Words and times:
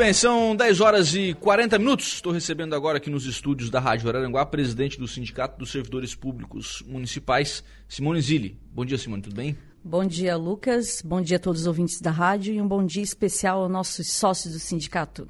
bem, 0.00 0.14
são 0.14 0.56
10 0.56 0.80
horas 0.80 1.14
e 1.14 1.34
40 1.34 1.78
minutos. 1.78 2.14
Estou 2.14 2.32
recebendo 2.32 2.74
agora 2.74 2.96
aqui 2.96 3.10
nos 3.10 3.26
estúdios 3.26 3.68
da 3.68 3.78
Rádio 3.78 4.08
Araranguá, 4.08 4.46
presidente 4.46 4.98
do 4.98 5.06
Sindicato 5.06 5.58
dos 5.58 5.70
Servidores 5.70 6.14
Públicos 6.14 6.82
Municipais, 6.86 7.62
Simone 7.86 8.18
Zilli. 8.22 8.58
Bom 8.72 8.82
dia, 8.82 8.96
Simone, 8.96 9.20
tudo 9.20 9.36
bem? 9.36 9.58
Bom 9.84 10.02
dia, 10.06 10.38
Lucas. 10.38 11.02
Bom 11.04 11.20
dia 11.20 11.36
a 11.36 11.40
todos 11.40 11.60
os 11.60 11.66
ouvintes 11.66 12.00
da 12.00 12.10
rádio 12.10 12.54
e 12.54 12.62
um 12.62 12.66
bom 12.66 12.82
dia 12.82 13.02
especial 13.02 13.60
aos 13.60 13.70
nossos 13.70 14.10
sócios 14.10 14.54
do 14.54 14.58
sindicato. 14.58 15.28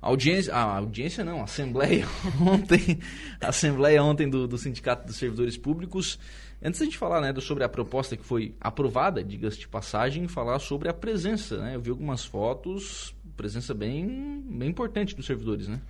A 0.00 0.06
audiência, 0.06 0.54
a 0.54 0.76
audiência 0.76 1.24
não, 1.24 1.40
a 1.40 1.44
assembleia 1.44 2.06
ontem, 2.40 3.00
a 3.40 3.48
assembleia 3.48 4.00
ontem 4.04 4.30
do, 4.30 4.46
do 4.46 4.56
Sindicato 4.56 5.08
dos 5.08 5.16
Servidores 5.16 5.56
Públicos. 5.56 6.16
Antes 6.62 6.78
da 6.78 6.84
gente 6.84 6.96
falar 6.96 7.20
né, 7.20 7.34
sobre 7.40 7.64
a 7.64 7.68
proposta 7.68 8.16
que 8.16 8.24
foi 8.24 8.54
aprovada, 8.60 9.24
diga-se 9.24 9.58
de 9.58 9.66
passagem, 9.66 10.28
falar 10.28 10.58
sobre 10.58 10.88
a 10.88 10.94
presença. 10.94 11.58
Né? 11.58 11.74
Eu 11.74 11.80
vi 11.80 11.90
algumas 11.90 12.24
fotos, 12.24 13.14
presença 13.40 13.72
bem, 13.72 14.44
bem 14.46 14.68
importante 14.68 15.16
dos 15.16 15.24
servidores, 15.24 15.66
né? 15.66 15.80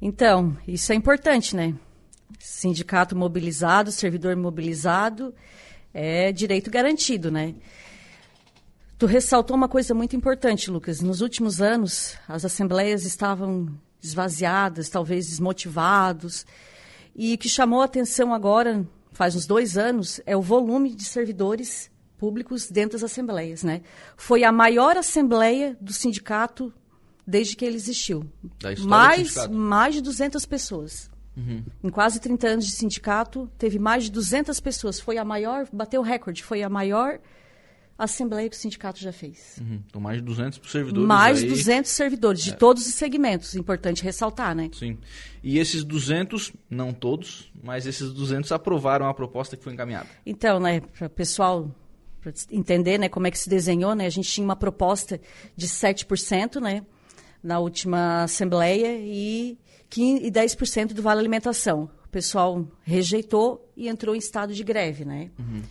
Então, 0.00 0.56
isso 0.64 0.92
é 0.92 0.94
importante, 0.94 1.56
né? 1.56 1.74
Sindicato 2.38 3.16
mobilizado, 3.16 3.90
servidor 3.90 4.36
mobilizado, 4.36 5.34
é 5.92 6.30
direito 6.30 6.70
garantido, 6.70 7.28
né? 7.28 7.56
Tu 8.96 9.06
ressaltou 9.06 9.56
uma 9.56 9.68
coisa 9.68 9.92
muito 9.92 10.14
importante, 10.14 10.70
Lucas. 10.70 11.00
Nos 11.00 11.20
últimos 11.20 11.60
anos, 11.60 12.16
as 12.28 12.44
assembleias 12.44 13.04
estavam 13.04 13.68
esvaziadas, 14.00 14.88
talvez 14.88 15.26
desmotivados. 15.26 16.46
E 17.16 17.34
o 17.34 17.38
que 17.38 17.48
chamou 17.48 17.82
a 17.82 17.86
atenção 17.86 18.32
agora, 18.32 18.86
faz 19.10 19.34
uns 19.34 19.48
dois 19.48 19.76
anos, 19.76 20.20
é 20.24 20.36
o 20.36 20.42
volume 20.42 20.94
de 20.94 21.04
servidores 21.04 21.90
públicos 22.16 22.70
dentro 22.70 22.92
das 22.92 23.02
assembleias, 23.02 23.64
né? 23.64 23.82
Foi 24.16 24.44
a 24.44 24.52
maior 24.52 24.96
assembleia 24.96 25.76
do 25.80 25.92
sindicato 25.92 26.72
desde 27.30 27.56
que 27.56 27.64
ele 27.64 27.76
existiu. 27.76 28.24
mais, 28.80 29.48
mais 29.48 29.94
de 29.94 30.00
200 30.02 30.44
pessoas. 30.44 31.10
Uhum. 31.36 31.62
Em 31.84 31.88
quase 31.88 32.20
30 32.20 32.48
anos 32.48 32.66
de 32.66 32.72
sindicato, 32.72 33.48
teve 33.56 33.78
mais 33.78 34.04
de 34.04 34.10
200 34.10 34.58
pessoas. 34.60 34.98
Foi 34.98 35.16
a 35.16 35.24
maior, 35.24 35.66
bateu 35.72 36.00
o 36.00 36.04
recorde, 36.04 36.42
foi 36.42 36.62
a 36.62 36.68
maior 36.68 37.20
assembleia 37.96 38.48
que 38.48 38.56
o 38.56 38.58
sindicato 38.58 38.98
já 38.98 39.12
fez. 39.12 39.58
Uhum. 39.60 39.80
Então, 39.86 40.00
mais 40.00 40.18
de 40.18 40.24
200 40.24 40.70
servidores. 40.70 41.06
Mais 41.06 41.40
de 41.40 41.46
200 41.46 41.90
servidores, 41.90 42.42
de 42.42 42.50
é. 42.50 42.54
todos 42.54 42.86
os 42.86 42.94
segmentos. 42.94 43.54
Importante 43.54 44.02
ressaltar, 44.02 44.54
né? 44.54 44.70
Sim. 44.72 44.98
E 45.42 45.58
esses 45.58 45.84
200, 45.84 46.52
não 46.68 46.92
todos, 46.92 47.52
mas 47.62 47.86
esses 47.86 48.12
200 48.12 48.50
aprovaram 48.52 49.06
a 49.06 49.14
proposta 49.14 49.56
que 49.56 49.62
foi 49.62 49.74
encaminhada. 49.74 50.08
Então, 50.26 50.58
né, 50.58 50.80
para 50.80 51.06
o 51.06 51.10
pessoal 51.10 51.70
pra 52.20 52.32
entender 52.50 52.98
né, 52.98 53.08
como 53.08 53.26
é 53.26 53.30
que 53.30 53.38
se 53.38 53.48
desenhou, 53.48 53.94
né, 53.94 54.04
a 54.06 54.10
gente 54.10 54.28
tinha 54.28 54.44
uma 54.44 54.56
proposta 54.56 55.20
de 55.56 55.66
7%, 55.66 56.60
né? 56.60 56.82
Na 57.42 57.58
última 57.58 58.24
Assembleia 58.24 58.98
e, 58.98 59.58
15, 59.88 60.24
e 60.24 60.30
10% 60.30 60.92
do 60.92 61.02
Vale 61.02 61.20
Alimentação. 61.20 61.90
O 62.04 62.08
pessoal 62.08 62.66
rejeitou 62.82 63.70
e 63.76 63.88
entrou 63.88 64.14
em 64.14 64.18
estado 64.18 64.52
de 64.52 64.64
greve, 64.64 65.04
né? 65.04 65.30
Uhum. 65.38 65.62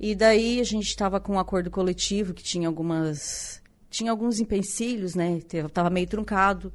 E 0.00 0.14
daí 0.14 0.60
a 0.60 0.64
gente 0.64 0.86
estava 0.86 1.20
com 1.20 1.34
um 1.34 1.38
acordo 1.38 1.70
coletivo 1.70 2.34
que 2.34 2.42
tinha 2.42 2.68
algumas 2.68 3.62
tinha 3.90 4.10
alguns 4.10 4.40
empecilhos, 4.40 5.14
né? 5.14 5.38
Estava 5.38 5.88
meio 5.88 6.06
truncado 6.08 6.72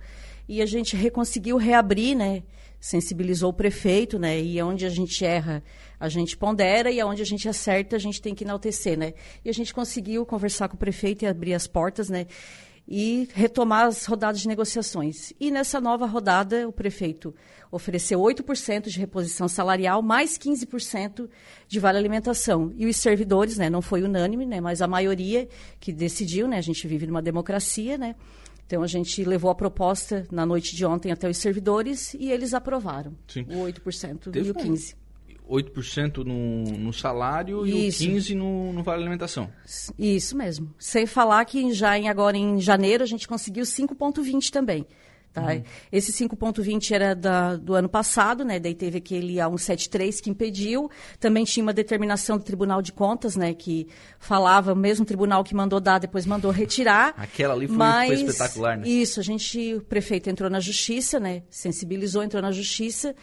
e 0.48 0.62
a 0.62 0.66
gente 0.66 0.98
conseguiu 1.12 1.58
reabrir, 1.58 2.16
né? 2.16 2.44
Sensibilizou 2.80 3.50
o 3.50 3.54
prefeito, 3.54 4.18
né? 4.18 4.42
E 4.42 4.62
onde 4.62 4.86
a 4.86 4.90
gente 4.90 5.26
erra, 5.26 5.62
a 6.00 6.08
gente 6.08 6.38
pondera 6.38 6.90
e 6.90 7.04
onde 7.04 7.22
a 7.22 7.26
gente 7.26 7.50
acerta, 7.50 7.98
a 7.98 8.00
gente 8.00 8.22
tem 8.22 8.34
que 8.34 8.46
enaltecer, 8.46 8.98
né? 8.98 9.14
E 9.44 9.50
a 9.50 9.54
gente 9.54 9.74
conseguiu 9.74 10.26
conversar 10.26 10.70
com 10.70 10.76
o 10.76 10.80
prefeito 10.80 11.26
e 11.26 11.28
abrir 11.28 11.54
as 11.54 11.68
portas, 11.68 12.08
né? 12.08 12.26
E 12.92 13.30
retomar 13.36 13.86
as 13.86 14.06
rodadas 14.06 14.42
de 14.42 14.48
negociações. 14.48 15.32
E 15.40 15.52
nessa 15.52 15.80
nova 15.80 16.08
rodada, 16.08 16.68
o 16.68 16.72
prefeito 16.72 17.36
ofereceu 17.72 18.20
8% 18.20 18.90
de 18.90 18.98
reposição 18.98 19.48
salarial, 19.48 20.02
mais 20.02 20.40
15% 20.40 21.30
de 21.68 21.80
vale 21.80 22.00
alimentação. 22.00 22.74
E 22.76 22.88
os 22.88 22.98
servidores, 22.98 23.60
né, 23.60 23.70
não 23.70 23.80
foi 23.80 24.02
unânime, 24.02 24.44
né, 24.44 24.60
mas 24.60 24.82
a 24.82 24.88
maioria 24.88 25.48
que 25.80 25.94
decidiu, 25.94 26.48
né, 26.48 26.58
a 26.58 26.62
gente 26.62 26.88
vive 26.88 27.06
numa 27.06 27.22
democracia, 27.22 27.96
né, 27.96 28.16
então 28.66 28.82
a 28.82 28.88
gente 28.88 29.24
levou 29.24 29.52
a 29.52 29.56
proposta 29.56 30.26
na 30.32 30.44
noite 30.44 30.76
de 30.76 30.84
ontem 30.84 31.12
até 31.12 31.30
os 31.30 31.38
servidores 31.38 32.16
e 32.16 32.32
eles 32.32 32.56
aprovaram 32.56 33.16
Sim. 33.28 33.46
o 33.50 33.66
8% 33.66 34.32
Teve 34.32 34.48
e 34.48 34.52
o 34.52 34.56
15%. 34.56 34.96
8% 35.50 36.24
no, 36.24 36.64
no 36.78 36.94
salário 36.94 37.66
Isso. 37.66 38.04
e 38.04 38.10
o 38.10 38.12
15% 38.18 38.36
no, 38.36 38.74
no 38.74 38.84
Vale 38.84 39.02
Alimentação. 39.02 39.50
Isso 39.98 40.38
mesmo. 40.38 40.74
Sem 40.78 41.06
falar 41.06 41.44
que 41.46 41.74
já 41.74 41.98
em, 41.98 42.08
agora 42.08 42.38
em 42.38 42.60
janeiro 42.60 43.04
a 43.04 43.08
gente 43.08 43.28
conseguiu 43.28 43.64
5,20 43.64 44.52
também. 44.52 44.86
Tá? 45.32 45.44
Uhum. 45.44 45.64
Esse 45.92 46.12
5,20 46.12 46.92
era 46.92 47.16
da, 47.16 47.56
do 47.56 47.76
ano 47.76 47.88
passado, 47.88 48.44
né? 48.44 48.60
Daí 48.60 48.74
teve 48.74 48.98
aquele 48.98 49.36
A173 49.36 50.22
que 50.22 50.30
impediu. 50.30 50.90
Também 51.20 51.46
tinha 51.46 51.64
uma 51.64 51.74
determinação 51.74 52.38
do 52.38 52.44
Tribunal 52.44 52.82
de 52.82 52.92
Contas, 52.92 53.36
né? 53.36 53.54
Que 53.54 53.88
falava, 54.18 54.74
o 54.74 54.76
mesmo 54.76 55.06
tribunal 55.06 55.44
que 55.44 55.54
mandou 55.54 55.80
dar, 55.80 56.00
depois 56.00 56.26
mandou 56.26 56.50
retirar. 56.50 57.14
Aquela 57.18 57.54
ali 57.54 57.68
foi, 57.68 57.78
mas, 57.78 58.22
foi 58.22 58.30
espetacular, 58.30 58.78
né? 58.78 58.88
Isso, 58.88 59.20
a 59.20 59.24
gente, 59.24 59.76
o 59.76 59.82
prefeito 59.82 60.30
entrou 60.32 60.50
na 60.50 60.60
justiça, 60.60 61.20
né? 61.20 61.44
Sensibilizou, 61.50 62.24
entrou 62.24 62.42
na 62.42 62.52
justiça 62.52 63.16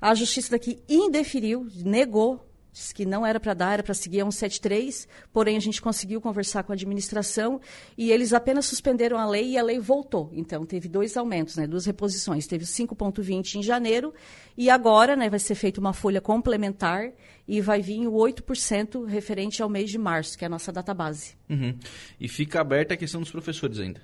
a 0.00 0.14
justiça 0.14 0.52
daqui 0.52 0.78
indeferiu, 0.88 1.66
negou, 1.84 2.48
disse 2.72 2.94
que 2.94 3.04
não 3.04 3.26
era 3.26 3.40
para 3.40 3.54
dar, 3.54 3.72
era 3.74 3.82
para 3.82 3.94
seguir 3.94 4.20
a 4.20 4.24
173, 4.24 5.08
porém 5.32 5.56
a 5.56 5.60
gente 5.60 5.82
conseguiu 5.82 6.20
conversar 6.20 6.62
com 6.62 6.72
a 6.72 6.74
administração 6.74 7.60
e 7.96 8.12
eles 8.12 8.32
apenas 8.32 8.66
suspenderam 8.66 9.18
a 9.18 9.28
lei 9.28 9.52
e 9.52 9.58
a 9.58 9.62
lei 9.62 9.78
voltou. 9.78 10.30
Então 10.32 10.64
teve 10.64 10.88
dois 10.88 11.16
aumentos, 11.16 11.56
né, 11.56 11.66
duas 11.66 11.86
reposições. 11.86 12.46
Teve 12.46 12.64
5,20 12.64 13.56
em 13.56 13.62
janeiro 13.62 14.14
e 14.56 14.70
agora 14.70 15.16
né, 15.16 15.28
vai 15.28 15.40
ser 15.40 15.54
feita 15.54 15.80
uma 15.80 15.92
folha 15.92 16.20
complementar 16.20 17.12
e 17.46 17.60
vai 17.60 17.80
vir 17.80 18.06
o 18.06 18.12
8% 18.12 19.06
referente 19.06 19.62
ao 19.62 19.68
mês 19.68 19.90
de 19.90 19.98
março, 19.98 20.38
que 20.38 20.44
é 20.44 20.46
a 20.46 20.50
nossa 20.50 20.70
data 20.70 20.94
base. 20.94 21.34
Uhum. 21.48 21.76
E 22.20 22.28
fica 22.28 22.60
aberta 22.60 22.94
a 22.94 22.96
questão 22.96 23.20
dos 23.20 23.30
professores 23.30 23.80
ainda. 23.80 24.00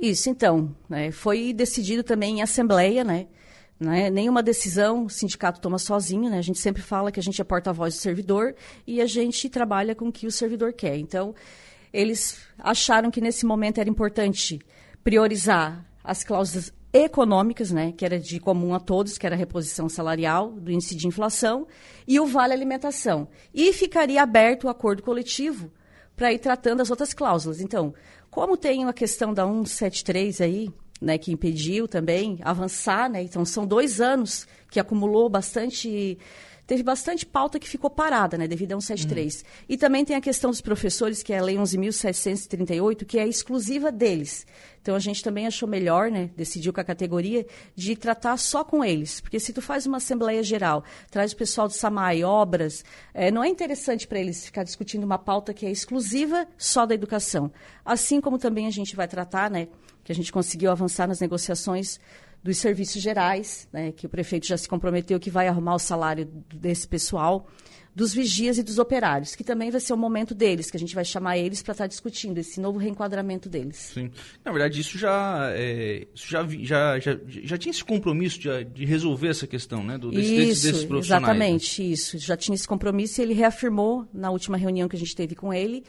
Isso, 0.00 0.30
então. 0.30 0.74
Né, 0.88 1.10
foi 1.10 1.52
decidido 1.52 2.02
também 2.02 2.38
em 2.38 2.42
assembleia, 2.42 3.04
né? 3.04 3.26
Né? 3.78 4.08
Nenhuma 4.08 4.42
decisão 4.42 5.04
o 5.04 5.10
sindicato 5.10 5.60
toma 5.60 5.78
sozinho, 5.78 6.30
né? 6.30 6.38
A 6.38 6.42
gente 6.42 6.58
sempre 6.58 6.80
fala 6.80 7.10
que 7.10 7.18
a 7.18 7.22
gente 7.22 7.40
é 7.40 7.44
porta-voz 7.44 7.94
do 7.94 8.00
servidor 8.00 8.54
e 8.86 9.00
a 9.00 9.06
gente 9.06 9.48
trabalha 9.48 9.94
com 9.94 10.08
o 10.08 10.12
que 10.12 10.26
o 10.26 10.32
servidor 10.32 10.72
quer. 10.72 10.96
Então, 10.96 11.34
eles 11.92 12.38
acharam 12.58 13.10
que 13.10 13.20
nesse 13.20 13.44
momento 13.44 13.78
era 13.78 13.90
importante 13.90 14.60
priorizar 15.02 15.84
as 16.02 16.22
cláusulas 16.22 16.72
econômicas, 16.92 17.72
né, 17.72 17.90
que 17.90 18.04
era 18.04 18.20
de 18.20 18.38
comum 18.38 18.72
a 18.72 18.78
todos, 18.78 19.18
que 19.18 19.26
era 19.26 19.34
a 19.34 19.38
reposição 19.38 19.88
salarial 19.88 20.52
do 20.52 20.70
índice 20.70 20.94
de 20.94 21.08
inflação, 21.08 21.66
e 22.06 22.20
o 22.20 22.26
vale 22.26 22.52
alimentação. 22.52 23.26
E 23.52 23.72
ficaria 23.72 24.22
aberto 24.22 24.64
o 24.64 24.68
acordo 24.68 25.02
coletivo 25.02 25.72
para 26.14 26.32
ir 26.32 26.38
tratando 26.38 26.80
as 26.80 26.90
outras 26.90 27.12
cláusulas. 27.12 27.60
Então, 27.60 27.92
como 28.30 28.56
tem 28.56 28.84
a 28.84 28.92
questão 28.92 29.34
da 29.34 29.44
173 29.44 30.40
aí, 30.40 30.70
né, 31.04 31.18
que 31.18 31.30
impediu 31.32 31.86
também 31.86 32.38
avançar, 32.42 33.10
né? 33.10 33.22
Então 33.22 33.44
são 33.44 33.66
dois 33.66 34.00
anos 34.00 34.46
que 34.70 34.80
acumulou 34.80 35.28
bastante 35.28 36.18
teve 36.66 36.82
bastante 36.82 37.26
pauta 37.26 37.58
que 37.58 37.68
ficou 37.68 37.90
parada, 37.90 38.38
né, 38.38 38.46
devido 38.46 38.72
a 38.72 38.80
173. 38.80 39.36
Uhum. 39.36 39.42
E 39.68 39.76
também 39.76 40.04
tem 40.04 40.16
a 40.16 40.20
questão 40.20 40.50
dos 40.50 40.60
professores, 40.60 41.22
que 41.22 41.32
é 41.32 41.38
a 41.38 41.42
Lei 41.42 41.56
11.738, 41.56 43.04
que 43.04 43.18
é 43.18 43.26
exclusiva 43.26 43.92
deles. 43.92 44.46
Então 44.80 44.94
a 44.94 44.98
gente 44.98 45.22
também 45.22 45.46
achou 45.46 45.66
melhor, 45.68 46.10
né, 46.10 46.30
decidiu 46.36 46.72
com 46.72 46.80
a 46.80 46.84
categoria, 46.84 47.46
de 47.74 47.96
tratar 47.96 48.36
só 48.36 48.62
com 48.62 48.84
eles. 48.84 49.20
Porque 49.20 49.40
se 49.40 49.52
tu 49.52 49.62
faz 49.62 49.86
uma 49.86 49.96
Assembleia 49.96 50.42
Geral, 50.42 50.84
traz 51.10 51.32
o 51.32 51.36
pessoal 51.36 51.66
do 51.66 51.72
SAMAI, 51.72 52.22
obras, 52.22 52.84
é, 53.14 53.30
não 53.30 53.42
é 53.42 53.48
interessante 53.48 54.06
para 54.06 54.18
eles 54.18 54.44
ficar 54.44 54.62
discutindo 54.62 55.04
uma 55.04 55.18
pauta 55.18 55.54
que 55.54 55.64
é 55.64 55.70
exclusiva 55.70 56.46
só 56.58 56.84
da 56.84 56.94
educação. 56.94 57.50
Assim 57.84 58.20
como 58.20 58.38
também 58.38 58.66
a 58.66 58.70
gente 58.70 58.94
vai 58.94 59.08
tratar, 59.08 59.50
né, 59.50 59.68
que 60.02 60.12
a 60.12 60.14
gente 60.14 60.30
conseguiu 60.30 60.70
avançar 60.70 61.08
nas 61.08 61.20
negociações 61.20 61.98
dos 62.44 62.58
serviços 62.58 63.00
gerais, 63.00 63.66
né, 63.72 63.90
que 63.90 64.04
o 64.04 64.08
prefeito 64.08 64.46
já 64.46 64.58
se 64.58 64.68
comprometeu 64.68 65.18
que 65.18 65.30
vai 65.30 65.48
arrumar 65.48 65.76
o 65.76 65.78
salário 65.78 66.26
desse 66.54 66.86
pessoal, 66.86 67.48
dos 67.94 68.12
vigias 68.12 68.58
e 68.58 68.62
dos 68.62 68.78
operários, 68.78 69.34
que 69.34 69.42
também 69.42 69.70
vai 69.70 69.80
ser 69.80 69.94
o 69.94 69.96
momento 69.96 70.34
deles, 70.34 70.70
que 70.70 70.76
a 70.76 70.80
gente 70.80 70.94
vai 70.94 71.04
chamar 71.04 71.38
eles 71.38 71.62
para 71.62 71.72
estar 71.72 71.84
tá 71.84 71.88
discutindo 71.88 72.36
esse 72.36 72.60
novo 72.60 72.78
reenquadramento 72.78 73.48
deles. 73.48 73.92
Sim. 73.94 74.10
Na 74.44 74.50
verdade, 74.50 74.80
isso 74.80 74.98
já, 74.98 75.52
é, 75.54 76.06
isso 76.12 76.28
já, 76.28 76.46
já, 76.60 76.98
já, 76.98 77.18
já, 77.26 77.56
tinha 77.56 77.70
esse 77.70 77.84
compromisso 77.84 78.38
de, 78.38 78.64
de 78.64 78.84
resolver 78.84 79.28
essa 79.28 79.46
questão, 79.46 79.82
né? 79.82 79.96
Do, 79.96 80.10
desse, 80.10 80.34
isso, 80.34 80.66
desses 80.66 80.84
profissionais. 80.84 81.38
Né? 81.38 81.46
Exatamente, 81.46 81.82
né? 81.82 81.88
isso. 81.88 82.18
Já 82.18 82.36
tinha 82.36 82.54
esse 82.56 82.66
compromisso 82.66 83.20
e 83.20 83.22
ele 83.22 83.32
reafirmou 83.32 84.06
na 84.12 84.30
última 84.30 84.56
reunião 84.56 84.88
que 84.88 84.96
a 84.96 84.98
gente 84.98 85.14
teve 85.14 85.34
com 85.34 85.54
ele 85.54 85.84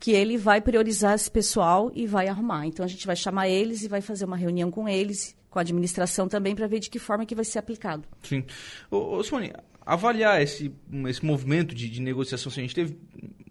que 0.00 0.12
ele 0.12 0.38
vai 0.38 0.60
priorizar 0.60 1.14
esse 1.14 1.28
pessoal 1.28 1.90
e 1.92 2.06
vai 2.06 2.28
arrumar. 2.28 2.66
Então 2.66 2.84
a 2.84 2.88
gente 2.88 3.04
vai 3.04 3.16
chamar 3.16 3.48
eles 3.48 3.82
e 3.82 3.88
vai 3.88 4.00
fazer 4.00 4.24
uma 4.24 4.36
reunião 4.36 4.70
com 4.70 4.88
eles, 4.88 5.34
com 5.58 5.60
a 5.60 5.62
administração 5.62 6.28
também, 6.28 6.54
para 6.54 6.66
ver 6.66 6.78
de 6.78 6.88
que 6.88 6.98
forma 6.98 7.26
que 7.26 7.34
vai 7.34 7.44
ser 7.44 7.58
aplicado. 7.58 8.04
Sim. 8.22 8.44
Ô, 8.90 9.16
ô 9.16 9.24
Simone, 9.24 9.52
avaliar 9.84 10.40
esse, 10.40 10.72
esse 11.08 11.24
movimento 11.24 11.74
de, 11.74 11.88
de 11.88 12.00
negociação, 12.00 12.50
assim, 12.50 12.60
a 12.60 12.64
gente 12.64 12.74
teve 12.74 12.96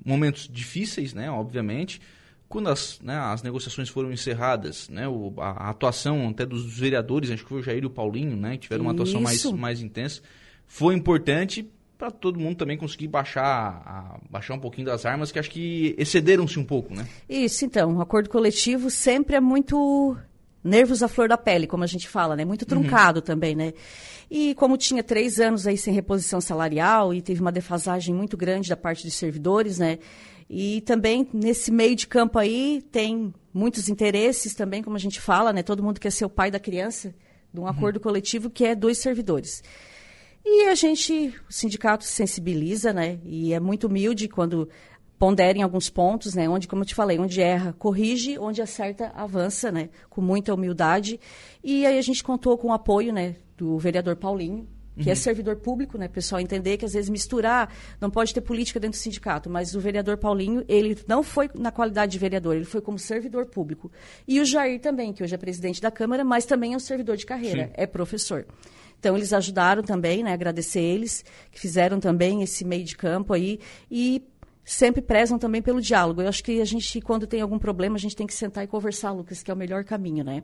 momentos 0.05 0.49
difíceis, 0.51 1.13
né, 1.13 1.29
obviamente, 1.29 1.99
quando 2.47 2.69
as, 2.69 2.99
né, 3.01 3.17
as 3.17 3.43
negociações 3.43 3.89
foram 3.89 4.11
encerradas, 4.11 4.87
né, 4.87 5.07
o, 5.07 5.33
a, 5.37 5.67
a, 5.67 5.69
atuação 5.69 6.29
até 6.29 6.45
dos 6.45 6.65
vereadores, 6.79 7.29
acho 7.29 7.43
que 7.43 7.49
foi 7.49 7.59
o 7.59 7.63
Jair 7.63 7.83
e 7.83 7.85
o 7.85 7.89
Paulinho, 7.89 8.37
né, 8.37 8.53
que 8.53 8.59
tiveram 8.59 8.85
uma 8.85 8.93
atuação 8.93 9.19
mais, 9.19 9.43
mais 9.51 9.81
intensa, 9.81 10.21
foi 10.65 10.95
importante 10.95 11.69
para 11.97 12.11
todo 12.11 12.39
mundo 12.39 12.55
também 12.55 12.77
conseguir 12.77 13.07
baixar, 13.07 13.43
a, 13.43 14.19
baixar 14.29 14.53
um 14.53 14.59
pouquinho 14.59 14.85
das 14.85 15.05
armas, 15.05 15.31
que 15.31 15.39
acho 15.39 15.49
que 15.49 15.95
excederam-se 15.97 16.59
um 16.59 16.63
pouco, 16.63 16.93
né? 16.93 17.07
Isso, 17.27 17.65
então, 17.65 17.97
o 17.97 18.01
acordo 18.01 18.29
coletivo 18.29 18.89
sempre 18.89 19.35
é 19.35 19.41
muito 19.41 20.15
nervos 20.67 21.01
à 21.01 21.07
flor 21.07 21.29
da 21.29 21.37
pele, 21.37 21.65
como 21.65 21.83
a 21.83 21.87
gente 21.87 22.07
fala, 22.07 22.35
né? 22.35 22.45
Muito 22.45 22.63
uhum. 22.63 22.67
truncado 22.67 23.19
uhum. 23.19 23.25
também, 23.25 23.55
né? 23.55 23.73
E 24.29 24.53
como 24.55 24.77
tinha 24.77 25.01
três 25.01 25.39
anos 25.39 25.65
aí 25.65 25.77
sem 25.77 25.93
reposição 25.93 26.41
salarial 26.41 27.13
e 27.13 27.21
teve 27.21 27.41
uma 27.41 27.51
defasagem 27.51 28.13
muito 28.13 28.35
grande 28.35 28.69
da 28.69 28.77
parte 28.77 29.05
dos 29.05 29.15
servidores, 29.15 29.79
né? 29.79 29.99
E 30.49 30.81
também 30.81 31.27
nesse 31.33 31.71
meio 31.71 31.95
de 31.95 32.07
campo 32.07 32.37
aí 32.37 32.81
tem 32.91 33.33
muitos 33.53 33.89
interesses 33.89 34.53
também, 34.53 34.83
como 34.83 34.95
a 34.95 34.99
gente 34.99 35.19
fala, 35.19 35.51
né? 35.51 35.63
Todo 35.63 35.83
mundo 35.83 35.99
quer 35.99 36.11
ser 36.11 36.25
o 36.25 36.29
pai 36.29 36.51
da 36.51 36.59
criança, 36.59 37.15
de 37.53 37.59
um 37.59 37.63
uhum. 37.63 37.69
acordo 37.69 37.99
coletivo 37.99 38.49
que 38.49 38.65
é 38.65 38.75
dois 38.75 38.97
servidores. 38.97 39.63
E 40.45 40.67
a 40.69 40.75
gente, 40.75 41.33
o 41.49 41.51
sindicato 41.51 42.05
se 42.05 42.13
sensibiliza, 42.13 42.93
né? 42.93 43.19
E 43.25 43.53
é 43.53 43.59
muito 43.59 43.87
humilde 43.87 44.29
quando 44.29 44.69
pondera 45.17 45.57
em 45.57 45.61
alguns 45.61 45.89
pontos, 45.89 46.33
né? 46.33 46.47
Onde, 46.47 46.67
como 46.67 46.83
eu 46.83 46.85
te 46.85 46.95
falei, 46.95 47.19
onde 47.19 47.41
erra, 47.41 47.73
corrige, 47.73 48.37
onde 48.37 48.61
acerta, 48.61 49.11
avança, 49.15 49.71
né? 49.71 49.89
Com 50.09 50.21
muita 50.21 50.53
humildade. 50.53 51.19
E 51.63 51.85
aí 51.85 51.97
a 51.97 52.01
gente 52.01 52.23
contou 52.23 52.57
com 52.57 52.69
o 52.69 52.73
apoio, 52.73 53.11
né? 53.11 53.35
Do 53.57 53.77
vereador 53.79 54.15
Paulinho, 54.15 54.67
que 54.95 55.03
é 55.03 55.05
uhum. 55.05 55.11
é 55.11 55.15
servidor 55.15 55.55
público, 55.57 55.97
né? 55.97 56.07
Pessoal 56.07 56.39
entender 56.39 56.77
que 56.77 56.85
às 56.85 56.93
vezes 56.93 57.09
misturar, 57.09 57.73
não 57.99 58.09
pode 58.09 58.33
ter 58.33 58.41
política 58.41 58.79
dentro 58.79 58.99
do 58.99 59.01
sindicato, 59.01 59.49
mas 59.49 59.75
o 59.75 59.79
vereador 59.79 60.17
Paulinho, 60.17 60.63
ele 60.67 60.97
não 61.07 61.23
foi 61.23 61.49
na 61.55 61.71
qualidade 61.71 62.11
de 62.11 62.19
vereador, 62.19 62.55
ele 62.55 62.65
foi 62.65 62.81
como 62.81 62.99
servidor 62.99 63.47
público. 63.47 63.91
E 64.27 64.39
o 64.39 64.45
Jair 64.45 64.79
também, 64.79 65.13
que 65.13 65.23
hoje 65.23 65.33
é 65.33 65.37
presidente 65.37 65.81
da 65.81 65.89
Câmara, 65.89 66.23
mas 66.23 66.45
também 66.45 66.73
é 66.73 66.75
um 66.77 66.79
servidor 66.79 67.17
de 67.17 67.25
carreira, 67.25 67.65
Sim. 67.65 67.71
é 67.73 67.87
professor. 67.87 68.45
Então, 68.99 69.15
eles 69.15 69.31
ajudaram 69.31 69.83
também, 69.83 70.23
né? 70.23 70.33
Agradecer 70.33 70.81
eles, 70.81 71.23
que 71.51 71.59
fizeram 71.59 71.99
também 71.99 72.41
esse 72.41 72.65
meio 72.65 72.83
de 72.83 72.97
campo 72.97 73.31
aí. 73.31 73.59
E 73.91 74.23
sempre 74.67 75.01
prezam 75.01 75.39
também 75.39 75.61
pelo 75.61 75.81
diálogo. 75.81 76.21
Eu 76.21 76.27
acho 76.27 76.43
que 76.43 76.59
a 76.59 76.65
gente, 76.65 76.99
quando 76.99 77.25
tem 77.25 77.39
algum 77.39 77.57
problema, 77.57 77.95
a 77.95 77.99
gente 77.99 78.15
tem 78.15 78.27
que 78.27 78.33
sentar 78.33 78.65
e 78.65 78.67
conversar, 78.67 79.11
Lucas, 79.13 79.41
que 79.41 79.49
é 79.49 79.53
o 79.53 79.57
melhor 79.57 79.85
caminho, 79.85 80.25
né? 80.25 80.43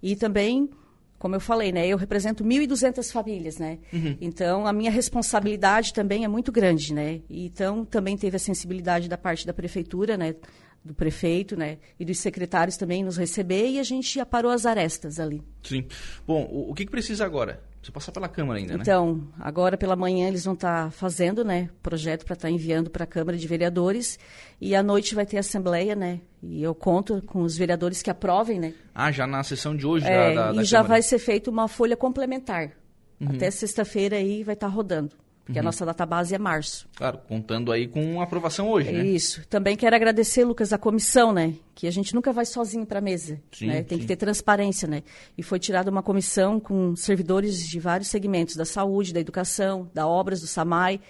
E 0.00 0.14
também, 0.14 0.70
como 1.18 1.34
eu 1.34 1.40
falei, 1.40 1.72
né? 1.72 1.84
Eu 1.84 1.96
represento 1.96 2.44
1.200 2.44 3.10
famílias, 3.10 3.58
né? 3.58 3.80
Uhum. 3.92 4.16
Então, 4.20 4.68
a 4.68 4.72
minha 4.72 4.90
responsabilidade 4.90 5.92
também 5.92 6.24
é 6.24 6.28
muito 6.28 6.52
grande, 6.52 6.94
né? 6.94 7.20
Então, 7.28 7.84
também 7.84 8.16
teve 8.16 8.36
a 8.36 8.38
sensibilidade 8.38 9.08
da 9.08 9.18
parte 9.18 9.44
da 9.44 9.52
prefeitura, 9.52 10.16
né? 10.16 10.36
do 10.84 10.94
prefeito, 10.94 11.56
né, 11.56 11.78
e 11.98 12.04
dos 12.04 12.20
secretários 12.20 12.76
também 12.76 13.02
nos 13.02 13.16
receber 13.16 13.70
e 13.70 13.80
a 13.80 13.82
gente 13.82 14.20
aparou 14.20 14.52
as 14.52 14.64
arestas 14.64 15.18
ali. 15.18 15.42
Sim. 15.64 15.84
Bom, 16.24 16.48
o, 16.48 16.70
o 16.70 16.74
que, 16.74 16.84
que 16.84 16.90
precisa 16.92 17.24
agora? 17.24 17.60
Você 17.86 17.92
passar 17.92 18.10
pela 18.10 18.28
Câmara 18.28 18.58
ainda, 18.58 18.74
né? 18.74 18.80
Então, 18.82 19.28
agora 19.38 19.76
pela 19.76 19.94
manhã 19.94 20.26
eles 20.26 20.44
vão 20.44 20.54
estar 20.54 20.86
tá 20.86 20.90
fazendo, 20.90 21.44
né, 21.44 21.70
projeto 21.80 22.24
para 22.24 22.34
estar 22.34 22.48
tá 22.48 22.52
enviando 22.52 22.90
para 22.90 23.04
a 23.04 23.06
Câmara 23.06 23.38
de 23.38 23.46
Vereadores 23.46 24.18
e 24.60 24.74
à 24.74 24.82
noite 24.82 25.14
vai 25.14 25.24
ter 25.24 25.38
assembleia, 25.38 25.94
né? 25.94 26.20
E 26.42 26.60
eu 26.60 26.74
conto 26.74 27.22
com 27.22 27.42
os 27.42 27.56
vereadores 27.56 28.02
que 28.02 28.10
aprovem, 28.10 28.58
né? 28.58 28.74
Ah, 28.92 29.12
já 29.12 29.24
na 29.24 29.40
sessão 29.44 29.76
de 29.76 29.86
hoje 29.86 30.04
é, 30.04 30.34
da, 30.34 30.50
da, 30.50 30.60
E 30.60 30.64
já 30.64 30.78
Câmara. 30.78 30.94
vai 30.94 31.02
ser 31.02 31.20
feita 31.20 31.48
uma 31.48 31.68
folha 31.68 31.96
complementar. 31.96 32.72
Uhum. 33.20 33.36
Até 33.36 33.52
sexta-feira 33.52 34.16
aí 34.16 34.42
vai 34.42 34.54
estar 34.54 34.66
tá 34.66 34.72
rodando. 34.72 35.14
Porque 35.46 35.60
uhum. 35.60 35.62
a 35.62 35.66
nossa 35.66 35.86
database 35.86 36.34
é 36.34 36.38
março. 36.38 36.88
Claro, 36.96 37.18
contando 37.28 37.70
aí 37.70 37.86
com 37.86 38.20
aprovação 38.20 38.68
hoje, 38.68 38.90
né? 38.90 39.06
Isso. 39.06 39.46
Também 39.46 39.76
quero 39.76 39.94
agradecer, 39.94 40.44
Lucas, 40.44 40.72
a 40.72 40.78
comissão, 40.78 41.32
né? 41.32 41.54
Que 41.72 41.86
a 41.86 41.90
gente 41.92 42.12
nunca 42.16 42.32
vai 42.32 42.44
sozinho 42.44 42.84
para 42.84 42.98
a 42.98 43.02
mesa. 43.02 43.40
Sim, 43.52 43.68
né? 43.68 43.84
Tem 43.84 43.96
sim. 43.96 44.02
que 44.02 44.08
ter 44.08 44.16
transparência, 44.16 44.88
né? 44.88 45.04
E 45.38 45.44
foi 45.44 45.60
tirada 45.60 45.88
uma 45.88 46.02
comissão 46.02 46.58
com 46.58 46.96
servidores 46.96 47.64
de 47.64 47.78
vários 47.78 48.08
segmentos, 48.08 48.56
da 48.56 48.64
saúde, 48.64 49.14
da 49.14 49.20
educação, 49.20 49.88
da 49.94 50.04
obras, 50.04 50.40
do 50.40 50.48
SAMAI. 50.48 51.00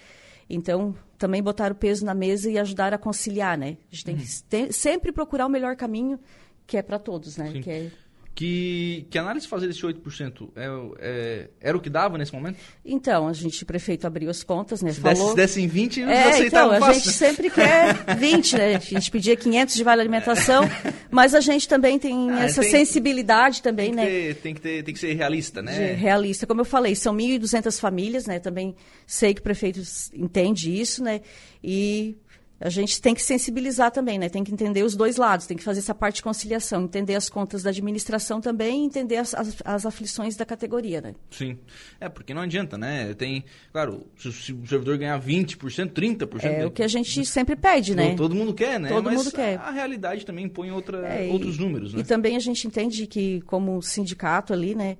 Então, 0.47 0.93
também 1.17 1.41
botaram 1.41 1.75
peso 1.75 2.05
na 2.05 2.13
mesa 2.13 2.47
e 2.47 2.59
ajudar 2.59 2.93
a 2.93 2.97
conciliar, 2.99 3.57
né? 3.57 3.77
A 3.91 3.95
gente 3.95 4.05
tem 4.05 4.15
uhum. 4.15 4.21
que 4.21 4.43
ter, 4.43 4.71
sempre 4.71 5.11
procurar 5.11 5.47
o 5.47 5.49
melhor 5.49 5.75
caminho 5.75 6.19
que 6.67 6.77
é 6.77 6.83
para 6.83 6.99
todos, 6.99 7.37
né? 7.37 7.53
Sim. 7.53 7.61
Que 7.61 7.71
é 7.71 7.91
que, 8.37 9.07
que 9.09 9.17
análise 9.17 9.47
fazer 9.47 9.65
desse 9.65 9.81
8% 9.81 10.49
é, 10.55 10.67
é, 10.99 11.49
era 11.59 11.75
o 11.75 11.81
que 11.81 11.89
dava 11.89 12.19
nesse 12.19 12.31
momento? 12.31 12.59
Então, 12.85 13.27
a 13.27 13.33
gente, 13.33 13.65
prefeito, 13.65 14.05
abriu 14.05 14.29
as 14.29 14.43
contas, 14.43 14.83
né? 14.83 14.93
Se, 14.93 15.01
falou... 15.01 15.33
desse, 15.33 15.35
dessem 15.35 15.67
20, 15.67 16.01
eles 16.01 16.11
é, 16.11 16.45
então, 16.45 16.69
a 16.69 16.93
gente 16.93 17.11
sempre 17.13 17.49
quer 17.49 18.15
20, 18.15 18.55
né? 18.55 18.75
A 18.75 18.79
gente 18.79 19.09
pedia 19.09 19.35
500 19.35 19.73
de 19.73 19.83
vale 19.83 20.01
alimentação, 20.01 20.61
mas 21.09 21.33
a 21.33 21.39
gente 21.41 21.67
também 21.67 21.97
tem 21.97 22.29
ah, 22.29 22.43
essa 22.43 22.61
tem, 22.61 22.69
sensibilidade 22.69 23.63
também, 23.63 23.87
tem 23.87 23.95
né? 23.95 24.05
Ter, 24.05 24.35
tem, 24.35 24.53
que 24.53 24.61
ter, 24.61 24.83
tem 24.83 24.93
que 24.93 24.99
ser 24.99 25.15
realista, 25.15 25.63
né? 25.63 25.73
De, 25.73 25.93
realista. 25.99 26.45
Como 26.45 26.61
eu 26.61 26.65
falei, 26.65 26.93
são 26.93 27.15
1.200 27.15 27.79
famílias, 27.79 28.27
né? 28.27 28.37
Também 28.37 28.75
sei 29.07 29.33
que 29.33 29.39
o 29.39 29.43
prefeito 29.43 29.81
entende 30.13 30.79
isso, 30.79 31.03
né? 31.03 31.21
E 31.63 32.15
a 32.59 32.69
gente 32.69 32.99
tem 32.99 33.13
que 33.13 33.21
sensibilizar 33.21 33.91
também, 33.91 34.17
né? 34.17 34.29
Tem 34.29 34.43
que 34.43 34.51
entender 34.51 34.83
os 34.83 34.95
dois 34.95 35.17
lados, 35.17 35.45
tem 35.45 35.55
que 35.55 35.63
fazer 35.63 35.79
essa 35.79 35.93
parte 35.93 36.15
de 36.15 36.23
conciliação, 36.23 36.83
entender 36.83 37.15
as 37.15 37.29
contas 37.29 37.63
da 37.63 37.69
administração 37.69 38.41
também, 38.41 38.85
entender 38.85 39.17
as, 39.17 39.35
as, 39.35 39.55
as 39.63 39.85
aflições 39.85 40.35
da 40.35 40.45
categoria, 40.45 40.99
né? 40.99 41.13
Sim. 41.29 41.57
É, 41.99 42.09
porque 42.09 42.33
não 42.33 42.41
adianta, 42.41 42.77
né? 42.77 43.13
Tem, 43.13 43.45
claro, 43.71 44.07
se, 44.17 44.31
se 44.33 44.53
o 44.53 44.65
servidor 44.65 44.97
ganhar 44.97 45.21
20%, 45.21 45.91
30%... 45.91 46.43
É 46.43 46.65
o 46.65 46.71
que 46.71 46.81
a 46.81 46.87
gente 46.87 47.23
sempre 47.25 47.55
pede, 47.55 47.95
né? 47.95 48.15
Todo 48.15 48.33
mundo 48.33 48.53
quer, 48.53 48.79
né? 48.79 48.89
Todo 48.89 49.05
Mas 49.05 49.17
mundo 49.17 49.31
quer. 49.31 49.59
a 49.59 49.71
realidade 49.71 50.25
também 50.25 50.49
põe 50.49 50.71
outra, 50.71 51.07
é, 51.07 51.31
outros 51.31 51.59
números, 51.59 51.93
né? 51.93 52.01
E 52.01 52.03
também 52.03 52.35
a 52.35 52.39
gente 52.39 52.65
entende 52.65 53.05
que, 53.05 53.41
como 53.41 53.81
sindicato 53.83 54.51
ali, 54.51 54.73
né? 54.73 54.97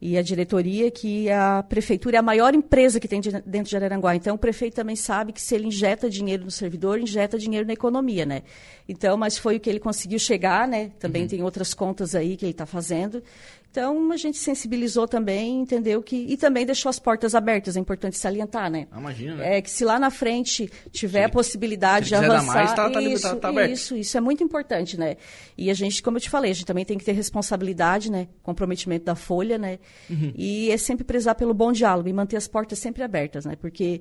E 0.00 0.16
a 0.16 0.22
diretoria 0.22 0.90
que 0.90 1.28
a 1.28 1.62
prefeitura 1.62 2.16
é 2.16 2.18
a 2.18 2.22
maior 2.22 2.54
empresa 2.54 2.98
que 2.98 3.06
tem 3.06 3.20
dentro 3.20 3.68
de 3.68 3.76
Araranguá. 3.76 4.16
Então, 4.16 4.34
o 4.34 4.38
prefeito 4.38 4.74
também 4.74 4.96
sabe 4.96 5.32
que 5.32 5.40
se 5.40 5.54
ele 5.54 5.66
injeta 5.66 6.08
dinheiro 6.08 6.44
no 6.44 6.50
servidor, 6.50 6.98
injeta 6.98 7.38
dinheiro 7.38 7.66
na 7.66 7.74
economia, 7.74 8.24
né? 8.24 8.42
Então, 8.88 9.16
mas 9.18 9.36
foi 9.36 9.56
o 9.56 9.60
que 9.60 9.68
ele 9.68 9.78
conseguiu 9.78 10.18
chegar, 10.18 10.66
né? 10.66 10.90
Também 10.98 11.22
uhum. 11.22 11.28
tem 11.28 11.42
outras 11.42 11.74
contas 11.74 12.14
aí 12.14 12.34
que 12.36 12.46
ele 12.46 12.52
está 12.52 12.64
fazendo. 12.64 13.22
Então, 13.70 14.10
a 14.10 14.16
gente 14.16 14.36
sensibilizou 14.36 15.06
também, 15.06 15.60
entendeu 15.60 16.02
que... 16.02 16.16
E 16.16 16.36
também 16.36 16.66
deixou 16.66 16.90
as 16.90 16.98
portas 16.98 17.36
abertas, 17.36 17.76
é 17.76 17.80
importante 17.80 18.18
salientar, 18.18 18.68
né? 18.68 18.88
Ah, 18.90 18.98
imagina, 18.98 19.36
né? 19.36 19.58
É 19.58 19.62
que 19.62 19.70
se 19.70 19.84
lá 19.84 19.96
na 19.96 20.10
frente 20.10 20.68
tiver 20.90 21.24
a 21.24 21.28
possibilidade 21.28 22.08
de 22.08 22.16
avançar... 22.16 22.52
Mais, 22.52 22.74
tá, 22.74 22.90
tá, 22.90 23.00
isso, 23.00 23.36
tá, 23.36 23.52
tá 23.52 23.66
isso, 23.68 23.96
isso 23.96 24.18
é 24.18 24.20
muito 24.20 24.42
importante, 24.42 24.98
né? 24.98 25.16
E 25.56 25.70
a 25.70 25.74
gente, 25.74 26.02
como 26.02 26.16
eu 26.16 26.20
te 26.20 26.28
falei, 26.28 26.50
a 26.50 26.54
gente 26.54 26.66
também 26.66 26.84
tem 26.84 26.98
que 26.98 27.04
ter 27.04 27.12
responsabilidade, 27.12 28.10
né? 28.10 28.26
Comprometimento 28.42 29.04
da 29.04 29.14
folha, 29.14 29.56
né? 29.56 29.78
Uhum. 30.10 30.32
E 30.34 30.68
é 30.72 30.76
sempre 30.76 31.04
prezar 31.04 31.36
pelo 31.36 31.54
bom 31.54 31.70
diálogo 31.70 32.08
e 32.08 32.12
manter 32.12 32.36
as 32.36 32.48
portas 32.48 32.80
sempre 32.80 33.04
abertas, 33.04 33.44
né? 33.44 33.54
Porque 33.54 34.00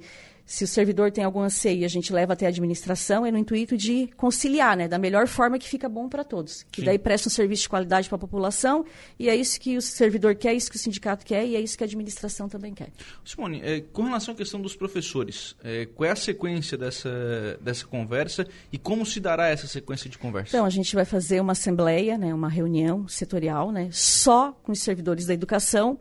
se 0.50 0.64
o 0.64 0.68
servidor 0.68 1.12
tem 1.12 1.24
algum 1.24 1.42
anseio 1.42 1.82
e 1.82 1.86
a 1.86 1.88
gente 1.88 2.12
leva 2.12 2.34
até 2.34 2.48
a 2.48 2.50
administração, 2.50 3.24
é 3.24 3.30
no 3.30 3.38
intuito 3.38 3.78
de 3.78 4.10
conciliar, 4.18 4.76
né? 4.76 4.88
Da 4.88 4.98
melhor 4.98 5.28
forma 5.28 5.60
que 5.60 5.70
fica 5.70 5.88
bom 5.88 6.10
para 6.10 6.24
todos. 6.24 6.66
Que 6.72 6.82
Sim. 6.82 6.86
daí 6.88 6.98
presta 6.98 7.30
um 7.30 7.32
serviço 7.32 7.62
de 7.62 7.70
qualidade 7.70 8.10
para 8.10 8.16
a 8.16 8.20
população 8.20 8.84
e 9.20 9.30
é 9.30 9.36
isso 9.36 9.60
que 9.60 9.78
o 9.78 9.82
servidor 9.82 10.34
quer, 10.34 10.50
é 10.50 10.54
isso 10.56 10.72
que 10.72 10.76
o 10.76 10.80
sindicato 10.80 11.24
quer 11.24 11.46
e 11.46 11.56
é 11.56 11.62
isso 11.62 11.78
que 11.78 11.84
a 11.84 11.86
administração 11.86 12.50
também 12.50 12.74
quer. 12.74 12.90
Simone, 13.24 13.62
é, 13.64 13.82
com 13.94 14.02
relação 14.02 14.34
à 14.34 14.38
questão 14.38 14.60
dos 14.60 14.76
professores, 14.76 15.56
é, 15.64 15.86
qual 15.86 16.10
é 16.10 16.14
a 16.14 16.16
sequência 16.16 16.76
dessa, 16.76 17.60
dessa 17.62 17.86
conversa 17.86 18.48
e 18.74 18.80
como 18.80 19.06
se 19.06 19.20
dará 19.20 19.50
essa 19.50 19.68
sequência 19.68 20.10
de 20.10 20.18
conversa? 20.18 20.50
Então, 20.50 20.66
a 20.66 20.72
gente 20.72 20.96
vai 20.96 21.06
fazer 21.06 21.40
uma 21.40 21.52
assembleia, 21.52 22.18
né? 22.18 22.34
Uma 22.34 22.50
reunião 22.50 23.08
setorial, 23.08 23.72
né? 23.72 23.90
Só 23.92 24.52
com 24.64 24.72
os 24.72 24.80
servidores 24.80 25.28
da 25.28 25.34
educação 25.36 26.00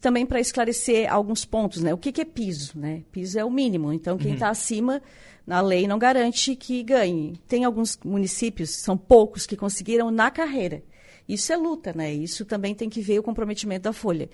também 0.00 0.24
para 0.24 0.40
esclarecer 0.40 1.12
alguns 1.12 1.44
pontos, 1.44 1.82
né? 1.82 1.92
O 1.92 1.98
que, 1.98 2.12
que, 2.12 2.20
é 2.20 2.24
piso, 2.24 2.78
né? 2.78 3.02
Piso 3.10 3.38
é 3.38 3.44
o 3.44 3.50
mínimo, 3.50 3.92
então 3.92 4.16
quem 4.16 4.34
está 4.34 4.46
uhum. 4.46 4.52
acima 4.52 5.02
na 5.46 5.60
lei 5.60 5.88
não 5.88 5.98
garante 5.98 6.54
que 6.54 6.82
ganhe. 6.82 7.36
Tem 7.48 7.64
alguns 7.64 7.98
municípios, 8.04 8.70
são 8.70 8.96
poucos, 8.96 9.46
que 9.46 9.56
conseguiram 9.56 10.10
na 10.10 10.30
carreira. 10.30 10.82
Isso 11.28 11.52
é 11.52 11.56
luta, 11.56 11.92
né? 11.92 12.12
Isso 12.12 12.44
também 12.44 12.74
tem 12.74 12.88
que 12.88 13.00
ver 13.00 13.18
o 13.18 13.22
comprometimento 13.22 13.82
da 13.82 13.92
Folha. 13.92 14.30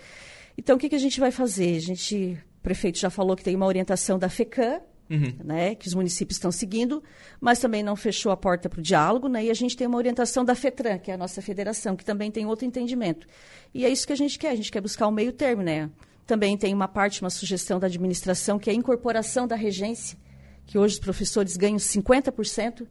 Então, 0.57 0.77
o 0.77 0.79
que, 0.79 0.89
que 0.89 0.95
a 0.95 0.99
gente 0.99 1.19
vai 1.19 1.31
fazer? 1.31 1.77
A 1.77 1.81
gente, 1.81 2.39
o 2.59 2.63
prefeito 2.63 2.99
já 2.99 3.11
falou 3.11 3.35
que 3.35 3.43
tem 3.43 3.57
uma 3.57 3.67
orientação 3.67 4.19
da 4.19 4.29
FECAM, 4.29 4.81
uhum. 5.11 5.35
né, 5.45 5.75
que 5.75 5.87
os 5.87 5.95
municípios 5.95 6.37
estão 6.37 6.51
seguindo, 6.51 7.03
mas 7.41 7.59
também 7.59 7.83
não 7.83 7.97
fechou 7.97 8.33
a 8.33 8.37
porta 8.37 8.69
para 8.69 8.81
o 8.81 8.83
diálogo, 8.83 9.29
né, 9.29 9.45
e 9.45 9.51
a 9.51 9.55
gente 9.55 9.77
tem 9.77 9.87
uma 9.87 9.97
orientação 9.97 10.45
da 10.45 10.55
FETRAN, 10.55 10.99
que 10.99 11.11
é 11.11 11.15
a 11.15 11.19
nossa 11.19 11.43
federação, 11.43 11.97
que 11.97 12.05
também 12.05 12.31
tem 12.31 12.47
outro 12.47 12.67
entendimento. 12.67 13.27
E 13.73 13.85
é 13.85 13.89
isso 13.89 14.07
que 14.07 14.13
a 14.13 14.17
gente 14.17 14.39
quer, 14.39 14.51
a 14.51 14.57
gente 14.57 14.71
quer 14.71 14.81
buscar 14.81 15.07
um 15.09 15.13
meio 15.13 15.33
termo, 15.33 15.63
né? 15.63 15.91
Também 16.27 16.57
tem 16.57 16.73
uma 16.73 16.89
parte, 16.89 17.21
uma 17.21 17.31
sugestão 17.31 17.79
da 17.79 17.87
administração, 17.87 18.59
que 18.59 18.71
é 18.71 18.73
a 18.73 18.77
incorporação 18.77 19.47
da 19.47 19.57
regência, 19.57 20.19
que 20.67 20.79
hoje 20.79 20.95
os 20.95 21.01
professores 21.01 21.57
ganham 21.57 21.77
50%, 21.77 22.87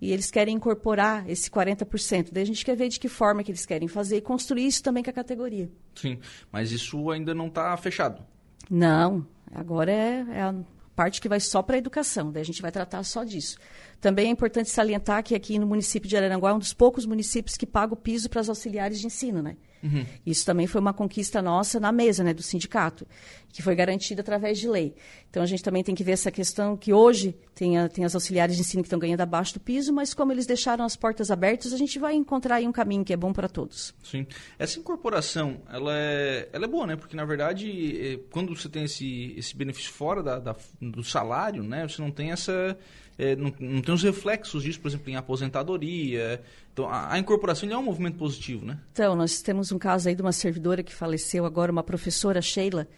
e 0.00 0.12
eles 0.12 0.30
querem 0.30 0.56
incorporar 0.56 1.28
esse 1.28 1.50
40%. 1.50 2.30
Daí 2.32 2.42
a 2.42 2.46
gente 2.46 2.64
quer 2.64 2.74
ver 2.74 2.88
de 2.88 2.98
que 2.98 3.08
forma 3.08 3.44
que 3.44 3.50
eles 3.50 3.66
querem 3.66 3.86
fazer 3.86 4.16
e 4.16 4.20
construir 4.20 4.66
isso 4.66 4.82
também 4.82 5.02
com 5.02 5.10
a 5.10 5.12
categoria. 5.12 5.70
Sim, 5.94 6.18
mas 6.50 6.72
isso 6.72 7.10
ainda 7.10 7.34
não 7.34 7.48
está 7.48 7.76
fechado. 7.76 8.24
Não, 8.70 9.26
agora 9.52 9.92
é, 9.92 10.24
é 10.30 10.40
a 10.40 10.54
parte 11.00 11.18
que 11.18 11.30
vai 11.30 11.40
só 11.40 11.62
para 11.62 11.76
a 11.76 11.78
educação, 11.78 12.30
daí 12.30 12.42
a 12.42 12.44
gente 12.44 12.60
vai 12.60 12.70
tratar 12.70 13.02
só 13.04 13.24
disso. 13.24 13.56
Também 14.02 14.26
é 14.26 14.30
importante 14.30 14.68
salientar 14.68 15.24
que 15.24 15.34
aqui 15.34 15.58
no 15.58 15.66
município 15.66 16.06
de 16.06 16.14
Araranguá 16.14 16.50
é 16.50 16.52
um 16.52 16.58
dos 16.58 16.74
poucos 16.74 17.06
municípios 17.06 17.56
que 17.56 17.64
paga 17.64 17.94
o 17.94 17.96
piso 17.96 18.28
para 18.28 18.42
as 18.42 18.50
auxiliares 18.50 19.00
de 19.00 19.06
ensino, 19.06 19.40
né? 19.40 19.56
Uhum. 19.82 20.04
Isso 20.26 20.44
também 20.44 20.66
foi 20.66 20.80
uma 20.80 20.92
conquista 20.92 21.40
nossa 21.40 21.80
na 21.80 21.90
mesa, 21.90 22.22
né, 22.22 22.34
do 22.34 22.42
sindicato, 22.42 23.06
que 23.52 23.62
foi 23.62 23.74
garantida 23.74 24.20
através 24.20 24.58
de 24.58 24.68
lei. 24.68 24.94
Então 25.28 25.42
a 25.42 25.46
gente 25.46 25.62
também 25.62 25.82
tem 25.82 25.94
que 25.94 26.04
ver 26.04 26.12
essa 26.12 26.30
questão 26.30 26.76
que 26.76 26.92
hoje 26.92 27.34
tem, 27.54 27.78
a, 27.78 27.88
tem 27.88 28.04
as 28.04 28.14
auxiliares 28.14 28.56
de 28.56 28.62
ensino 28.62 28.82
que 28.82 28.86
estão 28.86 28.98
ganhando 28.98 29.20
abaixo 29.20 29.54
do 29.54 29.60
piso, 29.60 29.92
mas 29.92 30.12
como 30.12 30.32
eles 30.32 30.46
deixaram 30.46 30.84
as 30.84 30.96
portas 30.96 31.30
abertas, 31.30 31.72
a 31.72 31.76
gente 31.76 31.98
vai 31.98 32.14
encontrar 32.14 32.56
aí 32.56 32.66
um 32.66 32.72
caminho 32.72 33.04
que 33.04 33.12
é 33.12 33.16
bom 33.16 33.32
para 33.32 33.48
todos. 33.48 33.94
Sim. 34.02 34.26
Essa 34.58 34.78
incorporação, 34.78 35.60
ela 35.72 35.96
é, 35.96 36.48
ela 36.52 36.64
é 36.64 36.68
boa, 36.68 36.86
né? 36.86 36.96
Porque 36.96 37.16
na 37.16 37.24
verdade, 37.24 38.14
é, 38.14 38.20
quando 38.30 38.54
você 38.54 38.68
tem 38.68 38.84
esse, 38.84 39.34
esse 39.36 39.56
benefício 39.56 39.92
fora 39.92 40.22
da, 40.22 40.38
da 40.38 40.56
do 40.80 41.02
salário, 41.02 41.62
né, 41.62 41.88
você 41.88 42.02
não 42.02 42.10
tem 42.10 42.32
essa 42.32 42.76
é, 43.20 43.36
não, 43.36 43.52
não, 43.60 43.82
tem 43.82 43.94
os 43.94 44.02
reflexos 44.02 44.62
disso, 44.62 44.80
por 44.80 44.88
exemplo, 44.88 45.10
em 45.10 45.16
aposentadoria. 45.16 46.42
Então, 46.72 46.88
a, 46.88 47.12
a 47.12 47.18
incorporação 47.18 47.70
é 47.70 47.76
um 47.76 47.82
movimento 47.82 48.16
positivo, 48.16 48.64
né? 48.64 48.78
Então, 48.92 49.14
nós 49.14 49.42
temos 49.42 49.69
um 49.72 49.78
caso 49.78 50.08
aí 50.08 50.14
de 50.14 50.22
uma 50.22 50.32
servidora 50.32 50.82
que 50.82 50.94
faleceu 50.94 51.44
agora, 51.44 51.72
uma 51.72 51.82
professora, 51.82 52.40
Sheila, 52.42 52.88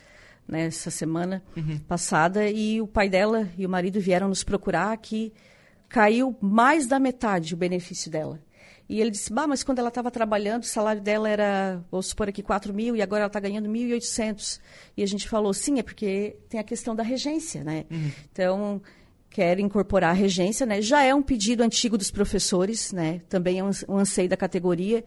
né, 0.47 0.67
essa 0.67 0.91
semana 0.91 1.43
uhum. 1.57 1.79
passada, 1.81 2.49
e 2.49 2.81
o 2.81 2.87
pai 2.87 3.09
dela 3.09 3.49
e 3.57 3.65
o 3.65 3.69
marido 3.69 4.01
vieram 4.01 4.29
nos 4.29 4.43
procurar 4.43 4.97
que 4.97 5.33
caiu 5.89 6.37
mais 6.41 6.87
da 6.87 6.99
metade 6.99 7.55
o 7.55 7.57
benefício 7.57 8.11
dela. 8.11 8.41
E 8.89 9.01
ele 9.01 9.11
disse, 9.11 9.33
bah, 9.33 9.47
mas 9.47 9.63
quando 9.63 9.79
ela 9.79 9.89
estava 9.89 10.11
trabalhando, 10.11 10.65
o 10.65 10.67
salário 10.67 11.01
dela 11.01 11.29
era, 11.29 11.83
vou 11.91 12.03
supor 12.03 12.29
aqui, 12.29 12.43
4 12.43 12.75
mil, 12.75 12.95
e 12.95 13.01
agora 13.01 13.23
ela 13.23 13.29
está 13.29 13.41
ganhando 13.41 13.69
1.800. 13.69 14.61
E 14.97 15.03
a 15.03 15.07
gente 15.07 15.29
falou, 15.29 15.55
sim, 15.55 15.79
é 15.79 15.83
porque 15.83 16.37
tem 16.49 16.61
a 16.61 16.65
questão 16.65 16.95
da 16.95 17.03
regência, 17.03 17.65
né? 17.65 17.87
Uhum. 17.91 18.11
Então, 18.31 18.83
quer 19.31 19.59
incorporar 19.59 20.11
a 20.11 20.13
regência, 20.13 20.67
né? 20.67 20.83
Já 20.83 21.03
é 21.03 21.15
um 21.15 21.23
pedido 21.23 21.63
antigo 21.63 21.97
dos 21.97 22.11
professores, 22.11 22.93
né? 22.93 23.23
Também 23.29 23.61
é 23.61 23.65
um, 23.65 23.71
um 23.89 23.97
anseio 23.97 24.29
da 24.29 24.37
categoria. 24.37 25.03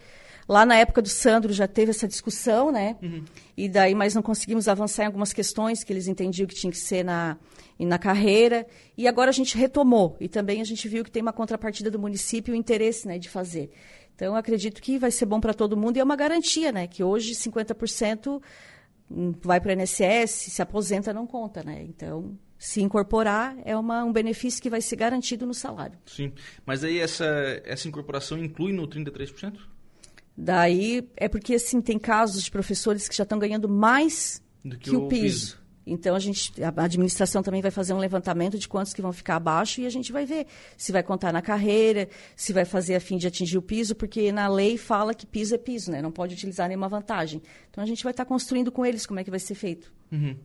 Lá 0.48 0.66
na 0.66 0.75
época 0.75 1.02
do 1.02 1.10
Sandro 1.10 1.52
já 1.52 1.68
teve 1.68 1.90
essa 1.90 2.08
discussão, 2.08 2.72
né? 2.72 2.96
Uhum. 3.02 3.25
E 3.58 3.68
daí, 3.68 3.96
mas 3.96 4.14
não 4.14 4.22
conseguimos 4.22 4.68
avançar 4.68 5.04
em 5.04 5.06
algumas 5.08 5.34
questões 5.34 5.84
que 5.84 5.92
eles 5.92 6.08
entendiam 6.08 6.48
que 6.48 6.54
tinha 6.54 6.72
que 6.72 6.78
ser 6.78 7.04
na, 7.04 7.36
na 7.80 7.98
carreira. 7.98 8.68
E 8.96 9.08
agora 9.08 9.30
a 9.30 9.34
gente 9.34 9.58
retomou. 9.58 10.16
E 10.20 10.28
também 10.28 10.62
a 10.62 10.64
gente 10.64 10.88
viu 10.88 11.04
que 11.04 11.10
tem 11.10 11.22
uma 11.22 11.34
contrapartida 11.34 11.90
do 11.90 11.98
município 11.98 12.54
e 12.54 12.58
o 12.58 12.60
interesse 12.60 13.08
né, 13.08 13.18
de 13.18 13.28
fazer. 13.28 13.72
Então, 14.16 14.36
acredito 14.36 14.82
que 14.82 15.00
vai 15.00 15.12
ser 15.12 15.25
bom 15.25 15.40
para 15.40 15.54
todo 15.54 15.75
mundo 15.75 15.98
e 15.98 16.00
é 16.00 16.04
uma 16.04 16.16
garantia, 16.16 16.72
né? 16.72 16.88
Que 16.88 17.04
hoje 17.04 17.34
50% 17.34 18.42
vai 19.42 19.60
para 19.60 19.70
o 19.70 19.82
INSS, 19.82 20.32
se 20.32 20.62
aposenta, 20.62 21.14
não 21.14 21.28
conta, 21.28 21.64
né? 21.64 21.84
Então, 21.84 22.38
se 22.58 22.82
incorporar 22.82 23.58
é 23.66 23.75
uma, 23.75 24.04
um 24.04 24.14
benefício 24.14 24.62
que 24.62 24.70
vai 24.70 24.80
ser 24.80 24.96
garantido 24.96 25.46
no 25.46 25.54
salário. 25.54 25.98
Sim, 26.06 26.32
mas 26.66 26.84
aí 26.84 27.00
essa, 27.00 27.25
essa 27.66 27.88
incorporação 27.88 28.38
inclui 28.38 28.72
no 28.72 28.88
33%? 28.88 29.75
Daí 30.38 31.08
é 31.15 31.30
porque 31.30 31.56
assim 31.56 31.82
tem 31.82 31.98
casos 31.98 32.44
de 32.44 32.51
professores 32.51 33.08
que 33.08 33.15
já 33.15 33.24
estão 33.24 33.39
ganhando 33.39 33.70
mais 33.70 34.42
do 34.63 34.77
que, 34.77 34.89
que 34.89 34.96
o, 34.96 35.08
piso. 35.08 35.22
piso. 35.22 35.65
Então 35.86 36.15
a 36.15 36.20
gente, 36.20 36.51
a 36.63 36.84
administração 36.84 37.44
também 37.44 37.62
vai 37.62 37.70
fazer 37.70 37.94
um 37.94 38.00
levantamento 38.00 38.58
de 38.58 38.68
quantos 38.68 38.94
que 38.94 39.01
vão 39.01 39.13
ficar 39.13 39.36
abaixo 39.36 39.82
e 39.82 39.86
a 39.86 39.89
gente 39.89 40.12
vai 40.12 40.25
ver 40.25 40.48
se 40.75 40.92
vai 40.92 41.04
contar 41.04 41.32
na 41.32 41.42
carreira, 41.42 42.10
se 42.36 42.51
vai 42.51 42.65
fazer 42.65 42.96
a 42.96 43.00
fim 43.00 43.18
de 43.18 43.27
atingir 43.27 43.58
o 43.58 43.62
piso, 43.62 43.96
porque 43.96 44.32
na 44.32 44.48
lei 44.48 44.77
fala 44.77 45.13
que 45.13 45.25
piso 45.25 45.54
é 45.54 45.58
piso, 45.58 45.92
né? 45.92 46.01
Não 46.01 46.12
pode 46.12 46.34
utilizar 46.34 46.68
nenhuma 46.68 46.89
vantagem. 46.89 47.42
Então 47.70 47.84
a 47.84 47.88
gente 47.88 48.04
vai 48.04 48.12
estar 48.12 48.25
construindo 48.25 48.72
com 48.72 48.86
eles 48.86 49.06
como 49.06 49.20
é 49.20 49.24
que 49.24 49.30
vai 49.30 49.39
ser 49.39 49.56
feito. 49.56 49.94
Uhum. 50.12 50.36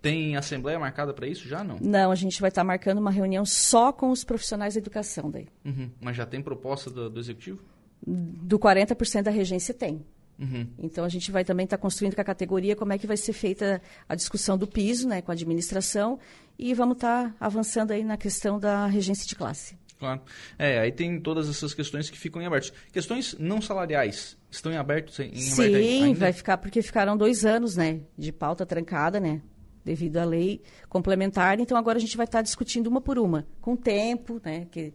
Tem 0.00 0.36
assembleia 0.36 0.78
marcada 0.78 1.12
para 1.12 1.26
isso 1.26 1.48
já, 1.48 1.64
não? 1.64 1.78
Não, 1.80 2.12
a 2.12 2.14
gente 2.14 2.40
vai 2.40 2.48
estar 2.48 2.62
marcando 2.62 2.98
uma 2.98 3.10
reunião 3.10 3.44
só 3.44 3.92
com 3.92 4.10
os 4.10 4.22
profissionais 4.22 4.74
da 4.74 4.78
educação 4.78 5.28
daí. 5.28 5.48
Uhum. 5.64 5.90
Mas 6.00 6.16
já 6.16 6.24
tem 6.24 6.40
proposta 6.40 6.90
do, 6.90 7.10
do 7.10 7.18
executivo? 7.18 7.60
Do 8.04 8.58
40% 8.58 9.22
da 9.22 9.30
regência 9.30 9.72
tem. 9.74 10.04
Uhum. 10.38 10.66
Então 10.78 11.04
a 11.04 11.08
gente 11.08 11.30
vai 11.30 11.44
também 11.44 11.64
estar 11.64 11.78
construindo 11.78 12.14
com 12.14 12.20
a 12.20 12.24
categoria 12.24 12.76
como 12.76 12.92
é 12.92 12.98
que 12.98 13.06
vai 13.06 13.16
ser 13.16 13.32
feita 13.32 13.80
a 14.08 14.14
discussão 14.14 14.58
do 14.58 14.66
piso, 14.66 15.08
né, 15.08 15.22
com 15.22 15.30
a 15.30 15.34
administração, 15.34 16.18
e 16.58 16.74
vamos 16.74 16.96
estar 16.96 17.34
avançando 17.40 17.92
aí 17.92 18.04
na 18.04 18.16
questão 18.16 18.58
da 18.58 18.86
regência 18.86 19.26
de 19.26 19.34
classe. 19.34 19.78
Claro. 19.98 20.20
É, 20.58 20.78
aí 20.78 20.92
tem 20.92 21.18
todas 21.18 21.48
essas 21.48 21.72
questões 21.72 22.10
que 22.10 22.18
ficam 22.18 22.42
em 22.42 22.46
aberto. 22.46 22.70
Questões 22.92 23.34
não 23.38 23.62
salariais 23.62 24.36
estão 24.50 24.70
em 24.70 24.76
aberto? 24.76 25.22
Em 25.22 25.34
Sim, 25.36 26.02
aberto 26.02 26.18
vai 26.18 26.32
ficar 26.34 26.58
porque 26.58 26.82
ficaram 26.82 27.16
dois 27.16 27.46
anos, 27.46 27.76
né, 27.76 28.00
de 28.16 28.30
pauta 28.30 28.66
trancada, 28.66 29.18
né, 29.18 29.40
devido 29.82 30.18
à 30.18 30.24
lei 30.24 30.60
complementar. 30.88 31.58
Então, 31.60 31.78
agora 31.78 31.96
a 31.96 32.00
gente 32.00 32.16
vai 32.16 32.24
estar 32.24 32.42
discutindo 32.42 32.88
uma 32.88 33.00
por 33.00 33.18
uma, 33.18 33.46
com 33.60 33.74
tempo, 33.74 34.40
né? 34.44 34.66
Que, 34.70 34.92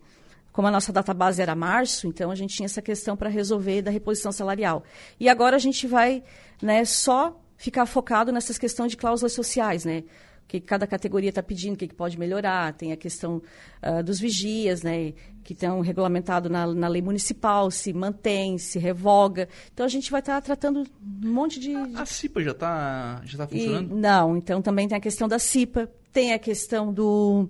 como 0.51 0.67
a 0.67 0.71
nossa 0.71 0.91
data 0.91 1.13
base 1.13 1.41
era 1.41 1.55
março, 1.55 2.07
então 2.07 2.31
a 2.31 2.35
gente 2.35 2.55
tinha 2.55 2.65
essa 2.65 2.81
questão 2.81 3.15
para 3.15 3.29
resolver 3.29 3.81
da 3.81 3.91
reposição 3.91 4.31
salarial. 4.31 4.83
E 5.19 5.29
agora 5.29 5.55
a 5.55 5.59
gente 5.59 5.87
vai 5.87 6.23
né, 6.61 6.83
só 6.85 7.39
ficar 7.57 7.85
focado 7.85 8.31
nessas 8.31 8.57
questões 8.57 8.91
de 8.91 8.97
cláusulas 8.97 9.33
sociais, 9.33 9.85
né? 9.85 10.03
que 10.51 10.59
cada 10.59 10.85
categoria 10.85 11.29
está 11.29 11.41
pedindo, 11.41 11.75
o 11.75 11.77
que, 11.77 11.87
que, 11.87 11.95
pode 11.95 12.19
melhorar. 12.19 12.73
Tem 12.73 12.91
a 12.91 12.97
questão 12.97 13.41
uh, 13.81 14.03
dos 14.03 14.19
vigias, 14.19 14.83
né, 14.83 15.13
que 15.45 15.53
estão 15.53 15.79
regulamentados 15.79 16.51
na, 16.51 16.67
na, 16.67 16.89
lei 16.89 17.01
municipal, 17.01 17.71
se 17.71 17.93
mantém, 17.93 18.57
se 18.57 18.77
revoga. 18.77 19.47
Então, 19.73 19.85
a 19.85 19.89
gente 19.89 20.11
vai 20.11 20.19
estar 20.19 20.35
tá 20.35 20.41
tratando 20.41 20.83
um 21.23 21.31
monte 21.31 21.57
de... 21.57 21.73
A, 21.73 22.01
a 22.01 22.05
CIPA 22.05 22.43
já 22.43 22.51
está 22.51 23.21
já 23.23 23.37
tá 23.37 23.47
funcionando? 23.47 23.91
E, 23.91 23.95
não, 23.95 24.35
então 24.35 24.61
também 24.61 24.89
tem 24.89 24.97
a 24.97 25.01
questão 25.01 25.25
da 25.25 25.39
CIPA, 25.39 25.89
tem 26.11 26.33
a 26.33 26.39
questão 26.39 26.91
do 26.91 27.49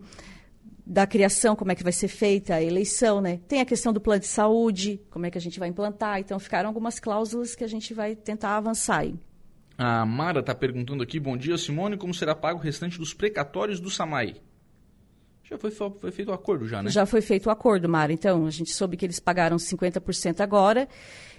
da 0.92 1.08
criação, 1.08 1.56
como 1.56 1.72
é 1.72 1.76
que 1.76 1.84
vai 1.84 1.94
ser 1.94 2.10
feita 2.10 2.56
a 2.56 2.62
eleição, 2.62 3.22
né? 3.22 3.40
Tem 3.48 3.62
a 3.62 3.66
questão 3.66 3.94
do 3.94 4.02
plano 4.02 4.20
de 4.20 4.28
saúde, 4.28 5.00
como 5.10 5.26
é 5.26 5.32
que 5.32 5.38
a 5.38 5.42
gente 5.42 5.58
vai 5.58 5.70
implantar. 5.70 6.20
Então, 6.20 6.38
ficaram 6.38 6.68
algumas 6.68 7.00
cláusulas 7.00 7.56
que 7.56 7.64
a 7.64 7.68
gente 7.68 7.94
vai 7.94 8.14
tentar 8.14 8.58
avançar 8.58 8.98
aí. 8.98 9.16
A 9.78 10.06
Mara 10.06 10.42
está 10.42 10.54
perguntando 10.54 11.02
aqui, 11.02 11.18
bom 11.18 11.38
dia 11.38 11.58
Simone, 11.58 11.96
como 11.96 12.14
será 12.14 12.36
pago 12.36 12.60
o 12.60 12.62
restante 12.62 13.00
dos 13.00 13.14
precatórios 13.14 13.80
do 13.80 13.90
SAMAI? 13.90 14.36
Já 15.44 15.58
foi, 15.58 15.72
foi 15.72 16.12
feito 16.12 16.28
o 16.28 16.34
acordo 16.34 16.68
já, 16.68 16.84
né? 16.84 16.90
Já 16.90 17.06
foi 17.06 17.22
feito 17.22 17.46
o 17.46 17.50
acordo, 17.50 17.88
Mara. 17.88 18.12
Então, 18.12 18.46
a 18.46 18.52
gente 18.52 18.72
soube 18.74 18.98
que 18.98 19.06
eles 19.06 19.20
pagaram 19.20 19.56
50% 19.56 20.42
agora. 20.42 20.90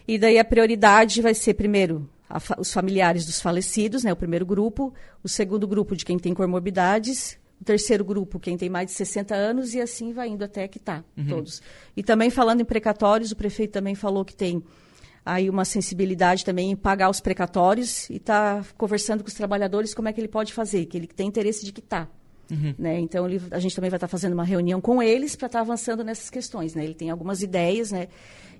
E 0.09 0.18
daí 0.18 0.38
a 0.38 0.44
prioridade 0.47 1.21
vai 1.21 1.35
ser, 1.35 1.54
primeiro, 1.54 2.09
fa 2.40 2.56
os 2.59 2.73
familiares 2.73 3.26
dos 3.26 3.40
falecidos, 3.40 4.02
né? 4.02 4.12
O 4.12 4.16
primeiro 4.16 4.47
grupo. 4.47 4.94
O 5.23 5.28
segundo 5.28 5.68
grupo 5.68 5.94
de 5.94 6.06
quem 6.06 6.18
tem 6.18 6.32
comorbidades. 6.32 7.38
O 7.62 7.64
terceiro 7.64 8.04
grupo, 8.04 8.40
quem 8.40 8.57
tem 8.57 8.69
mais 8.69 8.87
de 8.88 8.92
60 8.92 9.37
anos. 9.37 9.73
E 9.73 9.81
assim 9.81 10.12
vai 10.12 10.26
indo 10.26 10.42
até 10.42 10.66
que 10.66 10.81
tá, 10.81 11.04
uhum. 11.16 11.28
todos. 11.28 11.62
E 11.97 12.02
também 12.02 12.28
falando 12.28 12.61
em 12.61 12.64
precatórios, 12.64 13.31
o 13.31 13.37
prefeito 13.37 13.71
também 13.71 13.95
falou 13.95 14.25
que 14.25 14.35
tem 14.35 14.61
aí 15.25 15.49
uma 15.49 15.64
sensibilidade 15.64 16.45
também 16.45 16.73
em 16.73 16.76
pagar 16.76 17.09
os 17.09 17.21
precatórios 17.21 18.11
e 18.11 18.16
está 18.16 18.64
conversando 18.76 19.23
com 19.23 19.28
os 19.28 19.35
trabalhadores 19.35 19.95
como 19.95 20.09
é 20.09 20.12
que 20.12 20.21
ele 20.21 20.26
pode 20.26 20.52
fazer, 20.52 20.87
que 20.87 20.97
ele 20.97 21.07
tem 21.07 21.28
interesse 21.28 21.64
de 21.64 21.71
quitar. 21.73 22.11
Uhum. 22.50 22.75
Né? 22.76 22.99
Então, 22.99 23.28
ele, 23.28 23.40
a 23.52 23.61
gente 23.61 23.76
também 23.76 23.88
vai 23.88 23.97
estar 23.97 24.09
tá 24.09 24.11
fazendo 24.11 24.33
uma 24.33 24.42
reunião 24.42 24.81
com 24.81 25.00
eles 25.00 25.37
para 25.37 25.47
estar 25.47 25.61
tá 25.61 25.62
avançando 25.62 26.02
nessas 26.02 26.31
questões. 26.31 26.75
Né? 26.75 26.83
Ele 26.83 26.95
tem 26.95 27.11
algumas 27.11 27.42
ideias, 27.42 27.92
né? 27.92 28.09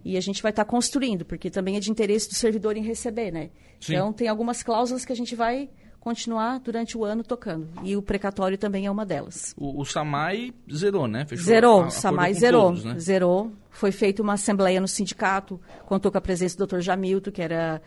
E 0.04 0.16
a 0.16 0.21
gente 0.21 0.40
vai 0.40 0.50
estar 0.50 0.64
tá 0.64 0.71
construindo, 0.71 1.25
porque 1.25 1.50
também 1.50 1.76
é 1.76 1.80
de 1.80 1.90
interesse 1.90 2.28
do 2.28 2.35
servidor 2.37 2.76
em 2.76 2.82
receber, 2.82 3.32
né? 3.32 3.50
Então, 3.82 4.12
tem 4.12 4.28
algumas 4.28 4.62
cláusulas 4.62 5.04
que 5.04 5.12
a 5.12 5.16
gente 5.16 5.35
vai 5.35 5.68
continuar 6.02 6.59
durante 6.59 6.99
o 6.99 7.04
ano 7.04 7.23
tocando. 7.23 7.68
E 7.85 7.97
o 7.97 8.02
precatório 8.02 8.59
também 8.59 8.87
é 8.87 8.90
uma 8.90 9.06
delas. 9.06 9.54
O, 9.56 9.80
o 9.80 9.85
SAMAI 9.85 10.52
zerou, 10.71 11.06
né? 11.06 11.25
Fechou 11.25 11.44
zerou, 11.44 11.85
o 11.85 11.90
SAMAI 11.92 12.35
zerou. 12.35 12.64
Todos, 12.71 12.85
né? 12.85 12.99
Zerou. 12.99 13.52
Foi 13.71 13.92
feita 13.92 14.21
uma 14.21 14.32
assembleia 14.32 14.80
no 14.80 14.88
sindicato, 14.88 15.61
contou 15.87 16.11
com 16.11 16.18
a 16.18 16.21
presença 16.21 16.59
do 16.59 16.66
Dr. 16.66 16.80
Jamilton, 16.80 17.30
que 17.30 17.40
era 17.40 17.80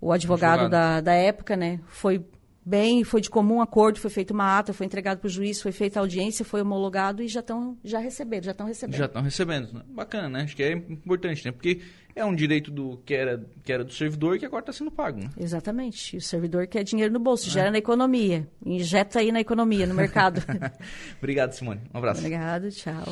o 0.00 0.12
advogado, 0.12 0.60
advogado. 0.60 0.70
Da, 0.70 1.00
da 1.00 1.12
época, 1.14 1.56
né? 1.56 1.80
Foi 1.88 2.24
bem, 2.66 3.04
foi 3.04 3.20
de 3.20 3.30
comum 3.30 3.60
acordo, 3.60 4.00
foi 4.00 4.10
feita 4.10 4.34
uma 4.34 4.58
ata, 4.58 4.72
foi 4.72 4.84
entregado 4.84 5.20
para 5.20 5.28
o 5.28 5.30
juiz, 5.30 5.62
foi 5.62 5.70
feita 5.70 6.00
a 6.00 6.02
audiência, 6.02 6.44
foi 6.44 6.60
homologado 6.60 7.22
e 7.22 7.28
já 7.28 7.38
estão 7.38 7.78
já 7.84 8.00
receberam, 8.00 8.42
já 8.42 8.50
estão 8.50 8.66
recebendo. 8.66 8.98
Já 8.98 9.04
estão 9.04 9.22
recebendo. 9.22 9.72
Né? 9.72 9.82
Bacana, 9.88 10.28
né? 10.28 10.42
Acho 10.42 10.56
que 10.56 10.64
é 10.64 10.72
importante, 10.72 11.44
né? 11.44 11.52
Porque 11.52 11.80
é 12.16 12.24
um 12.24 12.34
direito 12.34 12.70
do 12.70 12.96
que 13.04 13.14
era, 13.14 13.46
que 13.62 13.72
era 13.72 13.84
do 13.84 13.92
servidor 13.92 14.34
e 14.34 14.40
que 14.40 14.46
agora 14.46 14.62
está 14.62 14.72
sendo 14.72 14.90
pago. 14.90 15.20
Né? 15.20 15.30
Exatamente. 15.38 16.16
O 16.16 16.20
servidor 16.20 16.66
quer 16.66 16.82
dinheiro 16.82 17.12
no 17.12 17.20
bolso, 17.20 17.48
é. 17.48 17.52
gera 17.52 17.70
na 17.70 17.78
economia. 17.78 18.48
Injeta 18.64 19.20
aí 19.20 19.30
na 19.30 19.40
economia, 19.40 19.86
no 19.86 19.94
mercado. 19.94 20.42
Obrigado, 21.18 21.52
Simone. 21.52 21.82
Um 21.94 21.98
abraço. 21.98 22.20
Obrigado, 22.20 22.70
tchau. 22.70 23.04